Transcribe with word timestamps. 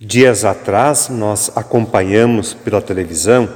Dias 0.00 0.44
atrás, 0.44 1.08
nós 1.08 1.50
acompanhamos 1.56 2.54
pela 2.54 2.80
televisão 2.80 3.48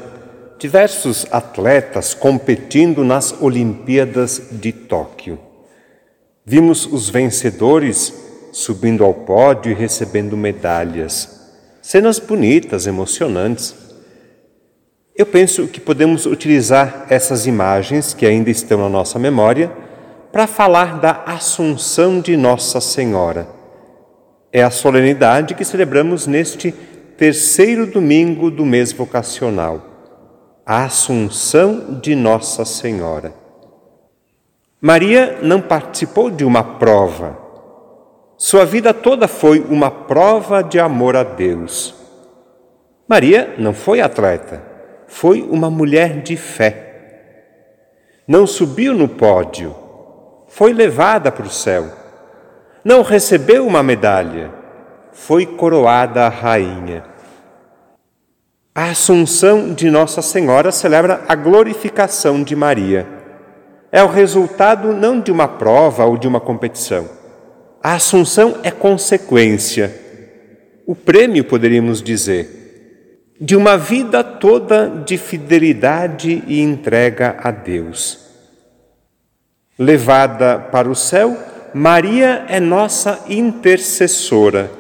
diversos 0.59 1.25
atletas 1.31 2.15
competindo 2.15 3.05
nas 3.05 3.33
Olimpíadas 3.41 4.43
de 4.51 4.73
Tóquio. 4.73 5.39
Vimos 6.45 6.85
os 6.85 7.09
vencedores 7.09 8.13
subindo 8.51 9.05
ao 9.05 9.15
pódio 9.15 9.71
e 9.71 9.75
recebendo 9.75 10.37
medalhas. 10.37 11.49
Cenas 11.81 12.19
bonitas, 12.19 12.89
emocionantes. 12.89 13.73
Eu 15.15 15.27
penso 15.27 15.69
que 15.69 15.81
podemos 15.81 16.27
utilizar 16.27 17.07
essas 17.09 17.47
imagens 17.47 18.15
que 18.15 18.27
ainda 18.27 18.51
estão 18.51 18.81
na 18.81 18.89
nossa 18.89 19.17
memória 19.17 19.71
para 20.33 20.49
falar 20.49 20.99
da 20.99 21.23
Assunção 21.25 22.21
de 22.21 22.37
Nossa 22.37 22.81
Senhora 22.81 23.62
é 24.53 24.63
a 24.63 24.71
solenidade 24.71 25.55
que 25.55 25.65
celebramos 25.65 26.27
neste 26.27 26.73
terceiro 27.17 27.87
domingo 27.87 28.51
do 28.51 28.67
mês 28.67 28.93
vocacional, 28.93 29.81
a 30.67 30.85
Assunção 30.85 31.99
de 32.03 32.15
Nossa 32.15 32.65
Senhora. 32.67 33.33
Maria 34.79 35.39
não 35.41 35.61
participou 35.61 36.31
de 36.31 36.45
uma 36.45 36.63
prova. 36.63 37.39
Sua 38.37 38.67
vida 38.67 38.93
toda 38.93 39.27
foi 39.27 39.61
uma 39.61 39.91
prova 39.91 40.63
de 40.63 40.79
amor 40.79 41.17
a 41.17 41.23
Deus. 41.23 41.95
Maria 43.09 43.55
não 43.57 43.73
foi 43.73 44.01
atleta, 44.01 44.63
foi 45.07 45.41
uma 45.43 45.71
mulher 45.71 46.21
de 46.21 46.37
fé. 46.37 46.91
Não 48.29 48.47
subiu 48.47 48.93
no 48.93 49.09
pódio, 49.09 49.75
foi 50.47 50.75
levada 50.75 51.33
para 51.33 51.47
o 51.47 51.51
céu 51.51 52.02
não 52.85 53.03
recebeu 53.03 53.67
uma 53.67 53.83
medalha, 53.83 54.51
foi 55.13 55.47
coroada 55.47 56.29
rainha. 56.29 57.05
A 58.75 58.87
Assunção 58.91 59.75
de 59.75 59.91
Nossa 59.91 60.23
Senhora 60.23 60.73
celebra 60.73 61.23
a 61.29 61.35
glorificação 61.35 62.43
de 62.43 62.57
Maria. 62.57 63.07
É 63.93 64.03
o 64.03 64.09
resultado 64.09 64.93
não 64.93 65.21
de 65.21 65.31
uma 65.31 65.47
prova 65.47 66.05
ou 66.05 66.17
de 66.17 66.27
uma 66.27 66.41
competição. 66.41 67.09
A 67.83 67.95
Assunção 67.95 68.59
é 68.63 68.71
consequência, 68.71 70.01
o 70.87 70.95
prêmio, 70.95 71.45
poderíamos 71.45 72.03
dizer, 72.03 72.63
de 73.41 73.55
uma 73.55 73.77
vida 73.77 74.25
toda 74.25 74.89
de 74.89 75.19
fidelidade 75.19 76.43
e 76.47 76.61
entrega 76.61 77.37
a 77.43 77.51
Deus. 77.51 78.21
Levada 79.79 80.59
para 80.59 80.89
o 80.89 80.95
céu, 80.95 81.37
Maria 81.75 82.45
é 82.49 82.61
nossa 82.61 83.21
intercessora. 83.29 84.71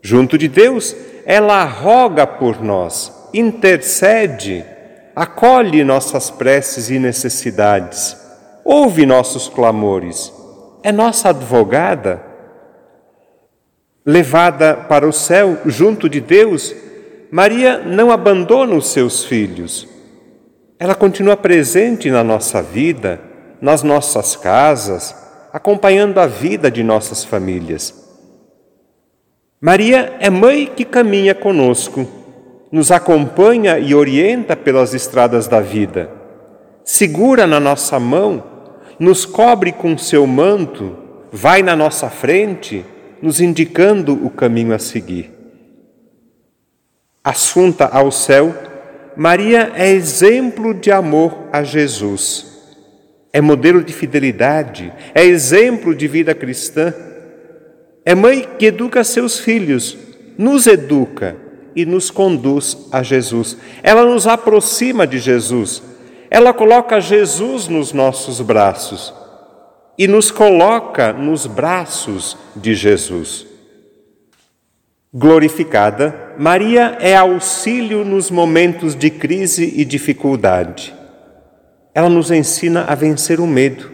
Junto 0.00 0.38
de 0.38 0.48
Deus, 0.48 0.96
ela 1.26 1.64
roga 1.64 2.26
por 2.26 2.62
nós, 2.62 3.12
intercede, 3.34 4.64
acolhe 5.14 5.84
nossas 5.84 6.30
preces 6.30 6.88
e 6.88 6.98
necessidades, 6.98 8.16
ouve 8.64 9.04
nossos 9.04 9.48
clamores, 9.48 10.32
é 10.82 10.92
nossa 10.92 11.30
advogada. 11.30 12.22
Levada 14.04 14.74
para 14.88 15.06
o 15.06 15.12
céu 15.12 15.58
junto 15.66 16.08
de 16.08 16.20
Deus, 16.20 16.74
Maria 17.30 17.78
não 17.78 18.10
abandona 18.10 18.74
os 18.74 18.88
seus 18.90 19.24
filhos. 19.24 19.88
Ela 20.78 20.94
continua 20.94 21.36
presente 21.36 22.10
na 22.10 22.22
nossa 22.22 22.62
vida, 22.62 23.20
nas 23.60 23.82
nossas 23.82 24.36
casas, 24.36 25.25
acompanhando 25.56 26.18
a 26.18 26.26
vida 26.26 26.70
de 26.70 26.82
nossas 26.82 27.24
famílias. 27.24 27.94
Maria 29.58 30.14
é 30.20 30.28
mãe 30.28 30.66
que 30.66 30.84
caminha 30.84 31.34
conosco, 31.34 32.06
nos 32.70 32.92
acompanha 32.92 33.78
e 33.78 33.94
orienta 33.94 34.54
pelas 34.54 34.92
estradas 34.92 35.48
da 35.48 35.62
vida, 35.62 36.10
segura 36.84 37.46
na 37.46 37.58
nossa 37.58 37.98
mão, 37.98 38.44
nos 38.98 39.24
cobre 39.24 39.72
com 39.72 39.96
seu 39.96 40.26
manto, 40.26 40.94
vai 41.32 41.62
na 41.62 41.74
nossa 41.74 42.10
frente, 42.10 42.84
nos 43.22 43.40
indicando 43.40 44.12
o 44.12 44.28
caminho 44.28 44.74
a 44.74 44.78
seguir. 44.78 45.32
Assunta 47.24 47.86
ao 47.86 48.12
céu, 48.12 48.54
Maria 49.16 49.72
é 49.74 49.88
exemplo 49.88 50.74
de 50.74 50.92
amor 50.92 51.34
a 51.50 51.62
Jesus 51.62 52.55
é 53.32 53.40
modelo 53.40 53.82
de 53.82 53.92
fidelidade, 53.92 54.92
é 55.14 55.24
exemplo 55.24 55.94
de 55.94 56.08
vida 56.08 56.34
cristã. 56.34 56.92
É 58.04 58.14
mãe 58.14 58.48
que 58.58 58.66
educa 58.66 59.02
seus 59.02 59.38
filhos, 59.38 59.96
nos 60.38 60.66
educa 60.66 61.36
e 61.74 61.84
nos 61.84 62.10
conduz 62.10 62.88
a 62.92 63.02
Jesus. 63.02 63.56
Ela 63.82 64.04
nos 64.04 64.26
aproxima 64.26 65.06
de 65.06 65.18
Jesus. 65.18 65.82
Ela 66.30 66.52
coloca 66.52 67.00
Jesus 67.00 67.68
nos 67.68 67.92
nossos 67.92 68.40
braços 68.40 69.12
e 69.98 70.06
nos 70.06 70.30
coloca 70.30 71.12
nos 71.12 71.46
braços 71.46 72.36
de 72.54 72.74
Jesus. 72.74 73.46
Glorificada, 75.12 76.34
Maria 76.38 76.98
é 77.00 77.16
auxílio 77.16 78.04
nos 78.04 78.30
momentos 78.30 78.94
de 78.94 79.10
crise 79.10 79.72
e 79.76 79.84
dificuldade. 79.84 80.94
Ela 81.96 82.10
nos 82.10 82.30
ensina 82.30 82.84
a 82.86 82.94
vencer 82.94 83.40
o 83.40 83.46
medo, 83.46 83.90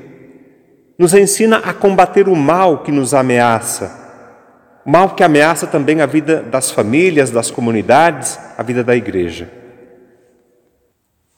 nos 0.98 1.14
ensina 1.14 1.58
a 1.58 1.72
combater 1.72 2.28
o 2.28 2.34
mal 2.34 2.82
que 2.82 2.90
nos 2.90 3.14
ameaça, 3.14 3.96
mal 4.84 5.14
que 5.14 5.22
ameaça 5.22 5.68
também 5.68 6.00
a 6.00 6.06
vida 6.06 6.42
das 6.42 6.72
famílias, 6.72 7.30
das 7.30 7.48
comunidades, 7.48 8.40
a 8.58 8.62
vida 8.64 8.82
da 8.82 8.96
igreja. 8.96 9.48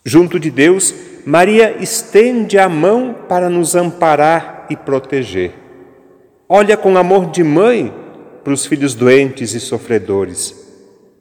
Junto 0.07 0.41
de 0.41 0.51
Deus, 0.51 0.95
Maria 1.27 1.77
estende 1.83 2.59
a 2.59 2.67
mão 2.67 3.15
para 3.29 3.51
nos 3.51 3.77
amparar 3.77 4.65
e 4.71 4.75
proteger. 4.75 5.53
Olha 6.49 6.79
com 6.79 6.97
amor 6.97 7.31
de 7.31 7.45
mãe 7.45 7.93
para 8.43 8.55
os 8.55 8.65
filhos 8.65 8.95
doentes 8.95 9.53
e 9.53 9.61
sofredores. 9.61 10.55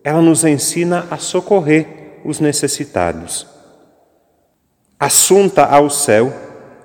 Ela 0.06 0.22
nos 0.22 0.46
ensina 0.46 1.06
a 1.12 1.18
socorrer 1.18 2.22
os 2.24 2.40
necessitados. 2.40 3.53
Assunta 5.04 5.66
ao 5.66 5.90
céu, 5.90 6.34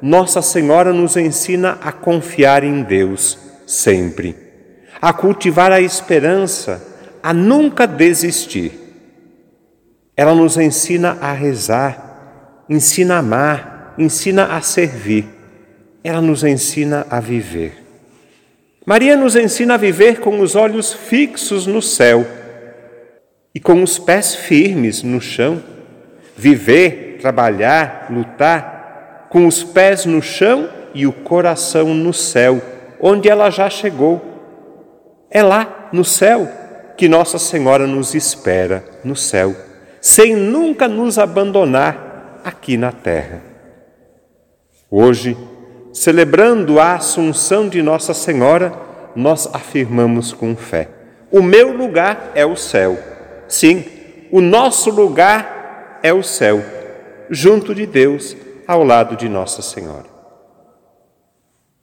Nossa 0.02 0.42
Senhora 0.42 0.92
nos 0.92 1.16
ensina 1.16 1.78
a 1.80 1.92
confiar 1.92 2.64
em 2.64 2.82
Deus 2.82 3.38
sempre, 3.64 4.34
a 5.00 5.12
cultivar 5.12 5.70
a 5.70 5.80
esperança, 5.80 6.84
a 7.22 7.32
nunca 7.32 7.86
desistir. 7.86 8.72
Ela 10.16 10.34
nos 10.34 10.56
ensina 10.56 11.16
a 11.20 11.32
rezar, 11.32 12.64
ensina 12.68 13.14
a 13.14 13.18
amar, 13.18 13.94
ensina 13.96 14.46
a 14.46 14.60
servir. 14.62 15.24
Ela 16.02 16.20
nos 16.20 16.42
ensina 16.42 17.06
a 17.08 17.20
viver. 17.20 17.84
Maria 18.84 19.16
nos 19.16 19.36
ensina 19.36 19.74
a 19.74 19.76
viver 19.76 20.18
com 20.18 20.40
os 20.40 20.56
olhos 20.56 20.92
fixos 20.92 21.68
no 21.68 21.80
céu 21.80 22.26
e 23.54 23.60
com 23.60 23.80
os 23.80 23.96
pés 23.96 24.34
firmes 24.34 25.04
no 25.04 25.20
chão. 25.20 25.62
Viver 26.36 27.07
trabalhar, 27.18 28.06
lutar, 28.10 28.78
com 29.28 29.46
os 29.46 29.62
pés 29.62 30.06
no 30.06 30.22
chão 30.22 30.68
e 30.94 31.06
o 31.06 31.12
coração 31.12 31.94
no 31.94 32.12
céu, 32.12 32.60
onde 33.00 33.28
ela 33.28 33.50
já 33.50 33.68
chegou. 33.68 34.22
É 35.30 35.42
lá, 35.42 35.88
no 35.92 36.04
céu, 36.04 36.48
que 36.96 37.08
Nossa 37.08 37.38
Senhora 37.38 37.86
nos 37.86 38.14
espera, 38.14 38.84
no 39.04 39.14
céu, 39.14 39.54
sem 40.00 40.34
nunca 40.34 40.88
nos 40.88 41.18
abandonar 41.18 42.40
aqui 42.44 42.76
na 42.76 42.90
terra. 42.90 43.42
Hoje, 44.90 45.36
celebrando 45.92 46.80
a 46.80 46.94
Assunção 46.94 47.68
de 47.68 47.82
Nossa 47.82 48.14
Senhora, 48.14 48.72
nós 49.14 49.48
afirmamos 49.52 50.32
com 50.32 50.56
fé: 50.56 50.88
o 51.30 51.42
meu 51.42 51.76
lugar 51.76 52.32
é 52.34 52.46
o 52.46 52.56
céu. 52.56 52.98
Sim, 53.46 53.84
o 54.30 54.40
nosso 54.40 54.90
lugar 54.90 56.00
é 56.02 56.12
o 56.12 56.22
céu 56.22 56.77
junto 57.30 57.74
de 57.74 57.86
Deus, 57.86 58.36
ao 58.66 58.84
lado 58.84 59.16
de 59.16 59.28
Nossa 59.28 59.62
Senhora. 59.62 60.17